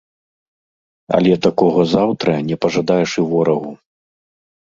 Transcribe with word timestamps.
Але 1.17 1.33
такога 1.47 1.81
заўтра 1.95 2.31
не 2.49 2.57
пажадаеш 2.67 3.11
і 3.21 3.27
ворагу. 3.31 3.71